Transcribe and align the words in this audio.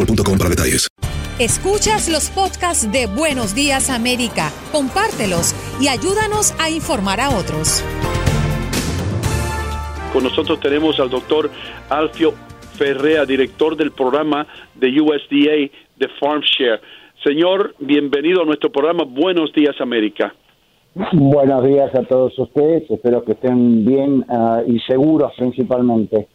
boostmobile.com 0.00 0.38
para 0.38 0.50
detalles. 0.50 0.88
Escuchas 1.38 2.08
los 2.08 2.30
podcasts 2.30 2.90
de 2.92 3.06
Buenos 3.06 3.54
Días 3.54 3.88
América, 3.88 4.50
compártelos 4.72 5.54
y 5.80 5.88
ayúdanos 5.88 6.54
a 6.60 6.70
informar 6.70 7.20
a 7.20 7.30
otros. 7.30 7.82
Con 10.12 10.24
nosotros 10.24 10.60
tenemos 10.60 10.98
al 11.00 11.08
doctor 11.08 11.50
Alfio 11.88 12.34
Ferrea, 12.76 13.24
director 13.24 13.76
del 13.76 13.92
programa 13.92 14.46
de 14.74 15.00
USDA 15.00 15.70
de 15.96 16.08
FarmShare. 16.18 16.80
Señor, 17.24 17.74
bienvenido 17.78 18.42
a 18.42 18.44
nuestro 18.44 18.70
programa 18.70 19.04
Buenos 19.04 19.52
Días 19.52 19.80
América. 19.80 20.34
Buenos 21.12 21.64
días 21.64 21.94
a 21.94 22.02
todos 22.02 22.36
ustedes, 22.38 22.90
espero 22.90 23.24
que 23.24 23.32
estén 23.32 23.84
bien 23.86 24.24
ah, 24.28 24.60
y 24.66 24.80
seguros 24.80 25.32
principalmente. 25.38 26.26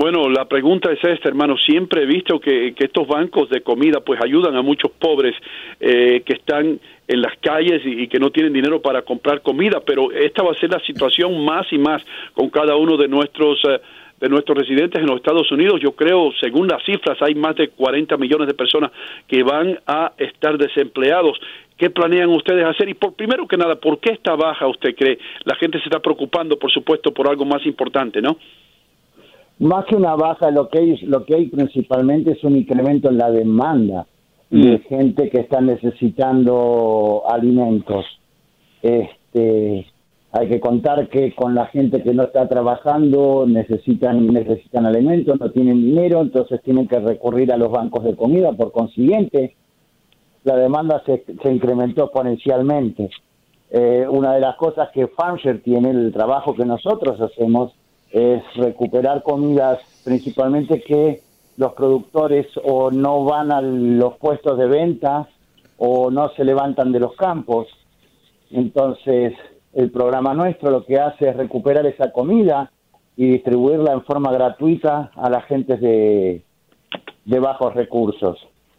Bueno, 0.00 0.30
la 0.30 0.46
pregunta 0.46 0.90
es 0.90 1.04
esta, 1.04 1.28
hermano. 1.28 1.58
Siempre 1.58 2.04
he 2.04 2.06
visto 2.06 2.40
que, 2.40 2.72
que 2.72 2.86
estos 2.86 3.06
bancos 3.06 3.50
de 3.50 3.60
comida 3.60 4.00
pues 4.00 4.18
ayudan 4.24 4.56
a 4.56 4.62
muchos 4.62 4.90
pobres 4.92 5.36
eh, 5.78 6.22
que 6.24 6.32
están 6.32 6.80
en 7.06 7.20
las 7.20 7.36
calles 7.42 7.82
y, 7.84 8.08
que 8.08 8.18
no 8.18 8.30
tienen 8.30 8.54
dinero 8.54 8.80
para 8.80 9.02
comprar 9.02 9.42
comida, 9.42 9.82
pero 9.84 10.10
esta 10.10 10.42
va 10.42 10.52
a 10.52 10.58
ser 10.58 10.70
la 10.70 10.80
situación 10.86 11.44
más 11.44 11.70
y 11.70 11.76
más 11.76 12.02
con 12.32 12.48
cada 12.48 12.76
uno 12.76 12.96
de 12.96 13.08
nuestros 13.08 13.58
eh, 13.68 13.78
de 14.18 14.28
nuestros 14.30 14.56
residentes 14.56 15.02
en 15.02 15.06
los 15.06 15.16
Estados 15.16 15.52
Unidos. 15.52 15.78
Yo 15.82 15.92
creo, 15.92 16.32
según 16.40 16.66
las 16.66 16.82
cifras, 16.82 17.20
hay 17.20 17.34
más 17.34 17.56
de 17.56 17.68
40 17.68 18.16
millones 18.16 18.46
de 18.46 18.54
personas 18.54 18.92
que 19.28 19.42
van 19.42 19.80
a 19.86 20.12
estar 20.16 20.56
desempleados. 20.56 21.38
¿Qué 21.76 21.90
planean 21.90 22.30
ustedes 22.30 22.64
hacer? 22.64 22.88
Y 22.88 22.94
por 22.94 23.12
primero 23.12 23.46
que 23.46 23.58
nada, 23.58 23.74
¿por 23.74 24.00
qué 24.00 24.12
esta 24.12 24.34
baja 24.34 24.66
usted 24.66 24.94
cree? 24.96 25.18
La 25.44 25.56
gente 25.56 25.78
se 25.78 25.84
está 25.84 26.00
preocupando, 26.00 26.58
por 26.58 26.72
supuesto, 26.72 27.12
por 27.12 27.28
algo 27.28 27.44
más 27.44 27.66
importante, 27.66 28.22
¿no? 28.22 28.38
Más 29.60 29.84
que 29.84 29.94
una 29.94 30.16
baja, 30.16 30.50
lo 30.50 30.68
que 30.68 30.78
hay, 30.78 30.96
lo 31.02 31.26
que 31.26 31.34
hay 31.34 31.46
principalmente 31.48 32.32
es 32.32 32.42
un 32.44 32.56
incremento 32.56 33.10
en 33.10 33.18
la 33.18 33.30
demanda 33.30 34.06
de 34.48 34.78
gente 34.80 35.28
que 35.28 35.40
está 35.40 35.60
necesitando 35.60 37.22
alimentos. 37.28 38.06
Este, 38.82 39.86
hay 40.32 40.48
que 40.48 40.60
contar 40.60 41.08
que 41.08 41.34
con 41.34 41.54
la 41.54 41.66
gente 41.66 42.02
que 42.02 42.14
no 42.14 42.22
está 42.22 42.48
trabajando 42.48 43.44
necesitan 43.46 44.26
necesitan 44.28 44.86
alimentos, 44.86 45.38
no 45.38 45.50
tienen 45.50 45.82
dinero, 45.82 46.22
entonces 46.22 46.62
tienen 46.62 46.88
que 46.88 46.98
recurrir 46.98 47.52
a 47.52 47.58
los 47.58 47.70
bancos 47.70 48.02
de 48.04 48.16
comida. 48.16 48.52
Por 48.54 48.72
consiguiente, 48.72 49.56
la 50.44 50.56
demanda 50.56 51.02
se, 51.04 51.22
se 51.42 51.52
incrementó 51.52 52.04
exponencialmente. 52.04 53.10
Eh, 53.70 54.06
una 54.08 54.32
de 54.32 54.40
las 54.40 54.56
cosas 54.56 54.88
que 54.94 55.06
Farmshare 55.06 55.58
tiene, 55.58 55.90
el 55.90 56.12
trabajo 56.12 56.54
que 56.54 56.64
nosotros 56.64 57.20
hacemos, 57.20 57.72
es 58.10 58.42
recuperar 58.56 59.22
comidas 59.22 59.78
principalmente 60.04 60.82
que 60.82 61.22
los 61.56 61.72
productores 61.74 62.46
o 62.64 62.90
no 62.90 63.24
van 63.24 63.52
a 63.52 63.60
los 63.60 64.16
puestos 64.16 64.58
de 64.58 64.66
venta 64.66 65.28
o 65.76 66.10
no 66.10 66.30
se 66.30 66.44
levantan 66.44 66.92
de 66.92 67.00
los 67.00 67.14
campos. 67.16 67.66
Entonces, 68.50 69.34
el 69.72 69.90
programa 69.90 70.34
nuestro 70.34 70.70
lo 70.70 70.84
que 70.84 70.98
hace 70.98 71.28
es 71.28 71.36
recuperar 71.36 71.86
esa 71.86 72.12
comida 72.12 72.70
y 73.16 73.30
distribuirla 73.32 73.92
en 73.92 74.02
forma 74.04 74.32
gratuita 74.32 75.10
a 75.14 75.28
la 75.28 75.42
gente 75.42 75.76
de, 75.76 76.42
de 77.24 77.38
bajos 77.38 77.74
recursos. 77.74 78.38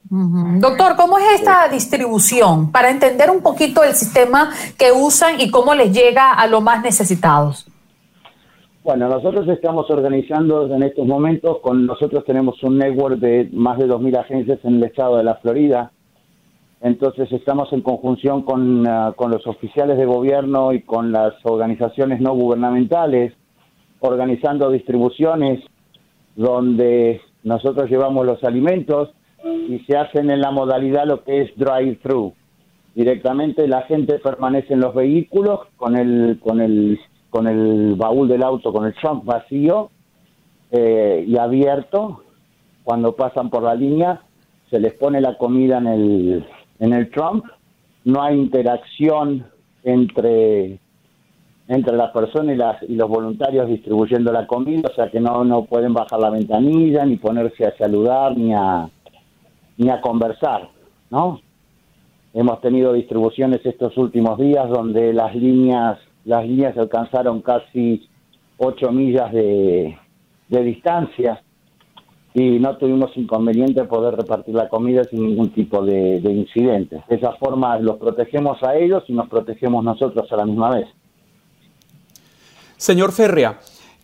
Doctor, 0.09 0.95
¿cómo 0.95 1.19
es 1.19 1.25
esta 1.35 1.67
distribución? 1.69 2.71
Para 2.71 2.89
entender 2.89 3.29
un 3.29 3.41
poquito 3.41 3.83
el 3.83 3.93
sistema 3.93 4.51
que 4.77 4.91
usan 4.91 5.39
y 5.39 5.51
cómo 5.51 5.75
les 5.75 5.93
llega 5.93 6.33
a 6.33 6.47
los 6.47 6.61
más 6.61 6.81
necesitados. 6.83 7.70
Bueno, 8.83 9.07
nosotros 9.09 9.47
estamos 9.47 9.91
organizando 9.91 10.65
en 10.73 10.81
estos 10.81 11.05
momentos, 11.05 11.59
con 11.59 11.85
nosotros 11.85 12.25
tenemos 12.25 12.63
un 12.63 12.79
network 12.79 13.19
de 13.19 13.47
más 13.53 13.77
de 13.77 13.87
2.000 13.87 14.17
agencias 14.17 14.57
en 14.63 14.77
el 14.77 14.83
estado 14.85 15.17
de 15.17 15.23
la 15.23 15.35
Florida, 15.35 15.91
entonces 16.81 17.31
estamos 17.31 17.71
en 17.73 17.81
conjunción 17.81 18.41
con, 18.41 18.87
uh, 18.87 19.13
con 19.13 19.29
los 19.29 19.45
oficiales 19.45 19.99
de 19.99 20.07
gobierno 20.07 20.73
y 20.73 20.81
con 20.81 21.11
las 21.11 21.35
organizaciones 21.43 22.21
no 22.21 22.33
gubernamentales, 22.33 23.33
organizando 23.99 24.71
distribuciones 24.71 25.63
donde 26.35 27.21
nosotros 27.43 27.87
llevamos 27.87 28.25
los 28.25 28.43
alimentos 28.43 29.09
y 29.69 29.77
se 29.87 29.95
hacen 29.95 30.31
en 30.31 30.41
la 30.41 30.49
modalidad 30.49 31.05
lo 31.05 31.23
que 31.23 31.41
es 31.41 31.51
drive-thru. 31.55 32.33
Directamente 32.95 33.67
la 33.67 33.83
gente 33.83 34.17
permanece 34.17 34.73
en 34.73 34.79
los 34.79 34.95
vehículos 34.95 35.59
con 35.77 35.95
el, 35.95 36.39
con 36.41 36.61
el 36.61 36.99
con 37.31 37.47
el 37.47 37.95
baúl 37.95 38.27
del 38.27 38.43
auto, 38.43 38.71
con 38.71 38.85
el 38.85 38.93
trunk 38.93 39.25
vacío 39.25 39.89
eh, 40.69 41.25
y 41.27 41.37
abierto. 41.37 42.23
Cuando 42.83 43.15
pasan 43.15 43.49
por 43.49 43.63
la 43.63 43.73
línea, 43.73 44.21
se 44.69 44.79
les 44.79 44.93
pone 44.93 45.21
la 45.21 45.37
comida 45.37 45.77
en 45.77 45.87
el, 45.87 46.45
en 46.79 46.93
el 46.93 47.09
trunk. 47.09 47.45
No 48.03 48.21
hay 48.21 48.37
interacción 48.37 49.45
entre, 49.83 50.79
entre 51.67 51.95
las 51.95 52.11
personas 52.11 52.55
y, 52.55 52.57
las, 52.57 52.83
y 52.83 52.95
los 52.95 53.07
voluntarios 53.07 53.67
distribuyendo 53.67 54.31
la 54.33 54.45
comida, 54.45 54.89
o 54.91 54.93
sea 54.93 55.09
que 55.09 55.19
no, 55.19 55.43
no 55.45 55.65
pueden 55.65 55.93
bajar 55.93 56.19
la 56.19 56.29
ventanilla, 56.29 57.05
ni 57.05 57.15
ponerse 57.15 57.65
a 57.65 57.77
saludar, 57.77 58.35
ni 58.37 58.53
a, 58.53 58.89
ni 59.77 59.89
a 59.89 60.01
conversar, 60.01 60.69
¿no? 61.09 61.39
Hemos 62.33 62.61
tenido 62.61 62.93
distribuciones 62.93 63.65
estos 63.65 63.97
últimos 63.97 64.37
días 64.37 64.69
donde 64.69 65.13
las 65.13 65.35
líneas 65.35 65.99
las 66.25 66.45
líneas 66.45 66.77
alcanzaron 66.77 67.41
casi 67.41 68.07
8 68.57 68.91
millas 68.91 69.31
de, 69.31 69.97
distancia 70.49 71.41
y 72.33 72.59
no 72.59 72.77
tuvimos 72.77 73.11
inconveniente 73.15 73.83
poder 73.85 74.15
repartir 74.15 74.53
la 74.53 74.69
comida 74.69 75.03
sin 75.05 75.25
ningún 75.25 75.49
tipo 75.51 75.83
de, 75.83 76.19
de 76.21 76.31
incidentes. 76.31 77.01
De 77.07 77.15
esa 77.15 77.33
forma 77.33 77.77
los 77.79 77.97
protegemos 77.97 78.61
a 78.63 78.75
ellos 78.75 79.03
y 79.07 79.13
nos 79.13 79.27
protegemos 79.29 79.83
nosotros 79.83 80.31
a 80.31 80.35
la 80.35 80.45
misma 80.45 80.69
vez. 80.69 80.87
Señor 82.77 83.11
Ferrea, 83.11 83.59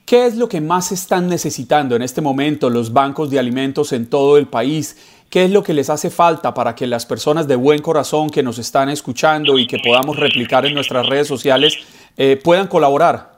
¿qué 0.05 0.25
es 0.25 0.37
lo 0.37 0.47
que 0.47 0.61
más 0.61 0.91
están 0.91 1.27
necesitando 1.27 1.95
en 1.95 2.01
este 2.01 2.21
momento 2.21 2.69
los 2.69 2.93
bancos 2.93 3.29
de 3.29 3.39
alimentos 3.39 3.91
en 3.93 4.09
todo 4.09 4.37
el 4.37 4.47
país? 4.47 4.97
¿Qué 5.29 5.43
es 5.43 5.51
lo 5.51 5.61
que 5.61 5.73
les 5.73 5.89
hace 5.89 6.09
falta 6.09 6.53
para 6.53 6.73
que 6.73 6.87
las 6.87 7.05
personas 7.05 7.47
de 7.47 7.55
buen 7.57 7.81
corazón 7.81 8.29
que 8.29 8.43
nos 8.43 8.59
están 8.59 8.89
escuchando 8.89 9.57
y 9.59 9.67
que 9.67 9.77
podamos 9.79 10.15
replicar 10.15 10.65
en 10.65 10.73
nuestras 10.73 11.05
redes 11.05 11.27
sociales 11.27 11.77
eh, 12.17 12.39
puedan 12.43 12.67
colaborar? 12.67 13.37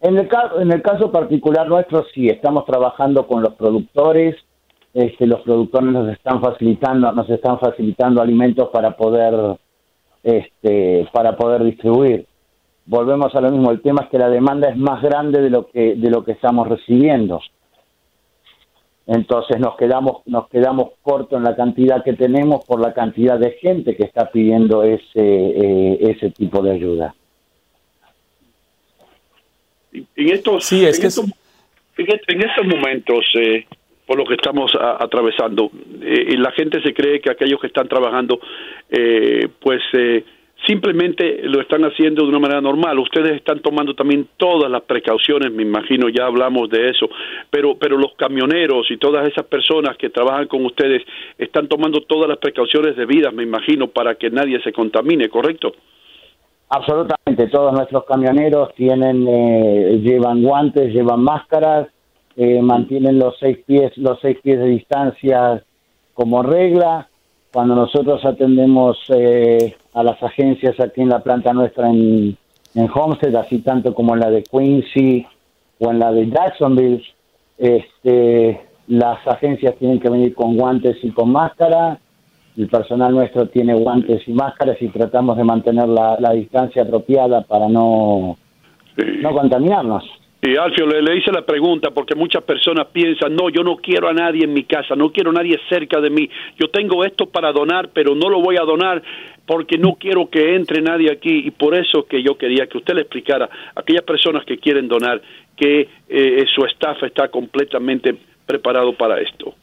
En 0.00 0.18
el, 0.18 0.28
caso, 0.28 0.60
en 0.60 0.72
el 0.72 0.82
caso 0.82 1.10
particular 1.10 1.68
nuestro, 1.68 2.04
sí, 2.12 2.28
estamos 2.28 2.66
trabajando 2.66 3.26
con 3.26 3.42
los 3.42 3.54
productores, 3.54 4.36
este, 4.96 5.26
los 5.26 5.42
productores 5.42 5.92
nos 5.92 6.10
están 6.10 6.40
facilitando, 6.40 7.12
nos 7.12 7.28
están 7.28 7.60
facilitando 7.60 8.22
alimentos 8.22 8.70
para 8.72 8.96
poder, 8.96 9.58
este, 10.22 11.06
para 11.12 11.36
poder 11.36 11.64
distribuir. 11.64 12.24
Volvemos 12.86 13.34
a 13.34 13.42
lo 13.42 13.50
mismo, 13.50 13.70
el 13.72 13.82
tema 13.82 14.04
es 14.04 14.08
que 14.08 14.18
la 14.18 14.30
demanda 14.30 14.70
es 14.70 14.76
más 14.78 15.02
grande 15.02 15.42
de 15.42 15.50
lo 15.50 15.66
que, 15.66 15.96
de 15.96 16.10
lo 16.10 16.24
que 16.24 16.32
estamos 16.32 16.66
recibiendo. 16.66 17.42
Entonces 19.06 19.60
nos 19.60 19.76
quedamos, 19.76 20.22
nos 20.24 20.48
quedamos 20.48 20.92
cortos 21.02 21.36
en 21.36 21.44
la 21.44 21.54
cantidad 21.54 22.02
que 22.02 22.14
tenemos 22.14 22.64
por 22.64 22.80
la 22.80 22.94
cantidad 22.94 23.38
de 23.38 23.50
gente 23.52 23.96
que 23.96 24.04
está 24.04 24.30
pidiendo 24.30 24.82
ese, 24.82 25.02
eh, 25.14 25.98
ese 26.00 26.30
tipo 26.30 26.62
de 26.62 26.70
ayuda. 26.72 27.14
En 29.92 30.30
estos, 30.30 30.64
sí, 30.64 30.86
es 30.86 30.98
que 30.98 31.08
en, 31.98 32.42
estos 32.42 32.66
momentos, 32.66 33.26
eh, 33.38 33.66
por 34.06 34.16
lo 34.16 34.24
que 34.24 34.34
estamos 34.34 34.72
atravesando. 34.74 35.70
Eh, 36.00 36.28
y 36.30 36.36
la 36.36 36.52
gente 36.52 36.80
se 36.82 36.94
cree 36.94 37.20
que 37.20 37.30
aquellos 37.30 37.60
que 37.60 37.66
están 37.66 37.88
trabajando, 37.88 38.38
eh, 38.88 39.48
pues 39.60 39.82
eh, 39.94 40.24
simplemente 40.64 41.40
lo 41.42 41.60
están 41.60 41.82
haciendo 41.82 42.22
de 42.22 42.28
una 42.28 42.38
manera 42.38 42.60
normal. 42.60 42.98
Ustedes 43.00 43.32
están 43.32 43.60
tomando 43.60 43.94
también 43.94 44.28
todas 44.36 44.70
las 44.70 44.82
precauciones, 44.82 45.50
me 45.52 45.64
imagino, 45.64 46.08
ya 46.08 46.26
hablamos 46.26 46.70
de 46.70 46.90
eso, 46.90 47.08
pero, 47.50 47.76
pero 47.78 47.98
los 47.98 48.14
camioneros 48.14 48.88
y 48.90 48.96
todas 48.96 49.28
esas 49.28 49.44
personas 49.46 49.96
que 49.96 50.10
trabajan 50.10 50.46
con 50.46 50.64
ustedes 50.64 51.02
están 51.36 51.66
tomando 51.66 52.00
todas 52.02 52.28
las 52.28 52.38
precauciones 52.38 52.96
debidas, 52.96 53.34
me 53.34 53.42
imagino, 53.42 53.88
para 53.88 54.14
que 54.14 54.30
nadie 54.30 54.60
se 54.62 54.72
contamine, 54.72 55.28
¿correcto? 55.28 55.72
Absolutamente, 56.68 57.46
todos 57.48 57.72
nuestros 57.72 58.04
camioneros 58.06 58.74
tienen, 58.74 59.24
llevan 60.02 60.42
guantes, 60.42 60.92
llevan 60.92 61.22
máscaras, 61.22 61.86
eh, 62.36 62.60
mantienen 62.60 63.18
los 63.18 63.34
seis 63.40 63.58
pies, 63.66 63.96
los 63.96 64.18
seis 64.20 64.38
pies 64.42 64.58
de 64.58 64.66
distancia 64.66 65.62
como 66.14 66.42
regla. 66.42 67.08
Cuando 67.52 67.74
nosotros 67.74 68.24
atendemos 68.24 68.98
eh, 69.08 69.74
a 69.94 70.02
las 70.02 70.22
agencias 70.22 70.78
aquí 70.78 71.00
en 71.00 71.08
la 71.08 71.20
planta 71.20 71.54
nuestra 71.54 71.88
en, 71.88 72.36
en 72.74 72.90
Homestead, 72.92 73.34
así 73.36 73.60
tanto 73.60 73.94
como 73.94 74.14
en 74.14 74.20
la 74.20 74.30
de 74.30 74.42
Quincy 74.42 75.26
o 75.78 75.90
en 75.90 75.98
la 75.98 76.12
de 76.12 76.28
Jacksonville, 76.28 77.02
este, 77.56 78.60
las 78.88 79.26
agencias 79.26 79.74
tienen 79.76 79.98
que 79.98 80.10
venir 80.10 80.34
con 80.34 80.56
guantes 80.56 80.98
y 81.02 81.10
con 81.10 81.32
máscara. 81.32 81.98
El 82.58 82.68
personal 82.68 83.14
nuestro 83.14 83.48
tiene 83.48 83.74
guantes 83.74 84.26
y 84.28 84.32
máscaras 84.32 84.76
y 84.80 84.88
tratamos 84.88 85.38
de 85.38 85.44
mantener 85.44 85.88
la, 85.88 86.16
la 86.20 86.32
distancia 86.32 86.82
apropiada 86.82 87.40
para 87.42 87.68
no, 87.68 88.36
no 89.22 89.30
contaminarnos. 89.32 90.04
Y 90.46 90.56
Alfio 90.56 90.86
le, 90.86 91.02
le, 91.02 91.16
hice 91.16 91.32
la 91.32 91.42
pregunta 91.42 91.90
porque 91.90 92.14
muchas 92.14 92.42
personas 92.44 92.86
piensan, 92.92 93.34
no, 93.34 93.48
yo 93.48 93.64
no 93.64 93.76
quiero 93.76 94.08
a 94.08 94.12
nadie 94.12 94.44
en 94.44 94.52
mi 94.52 94.62
casa, 94.64 94.94
no 94.94 95.10
quiero 95.10 95.30
a 95.30 95.34
nadie 95.34 95.58
cerca 95.68 96.00
de 96.00 96.08
mí, 96.08 96.30
yo 96.56 96.68
tengo 96.68 97.04
esto 97.04 97.26
para 97.26 97.52
donar, 97.52 97.90
pero 97.92 98.14
no 98.14 98.28
lo 98.28 98.40
voy 98.40 98.56
a 98.56 98.62
donar 98.64 99.02
porque 99.44 99.76
no 99.76 99.94
quiero 99.94 100.28
que 100.28 100.54
entre 100.54 100.82
nadie 100.82 101.10
aquí 101.10 101.42
y 101.46 101.50
por 101.50 101.74
eso 101.74 102.04
que 102.06 102.22
yo 102.22 102.38
quería 102.38 102.66
que 102.66 102.78
usted 102.78 102.94
le 102.94 103.02
explicara 103.02 103.48
a 103.74 103.80
aquellas 103.80 104.02
personas 104.02 104.44
que 104.44 104.58
quieren 104.58 104.86
donar 104.86 105.20
que 105.56 105.88
eh, 106.08 106.44
su 106.54 106.64
staff 106.66 107.02
está 107.02 107.28
completamente 107.28 108.14
preparado 108.46 108.92
para 108.92 109.20
esto. 109.20 109.54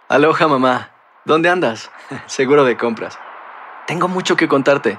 Aloha 0.08 0.48
mamá, 0.48 0.90
¿dónde 1.24 1.48
andas? 1.48 1.90
Seguro 2.26 2.64
de 2.64 2.76
compras. 2.76 3.18
Tengo 3.86 4.08
mucho 4.08 4.36
que 4.36 4.48
contarte. 4.48 4.98